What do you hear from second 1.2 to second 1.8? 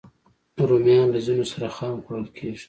ځینو سره